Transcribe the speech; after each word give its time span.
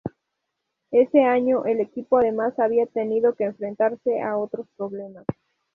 Ese 0.89 1.21
año, 1.21 1.63
el 1.65 1.79
equipo 1.79 2.17
además 2.17 2.57
había 2.57 2.87
tenido 2.87 3.35
que 3.35 3.43
enfrentarse 3.43 4.19
a 4.23 4.35
otros 4.35 4.65
problemas. 4.75 5.25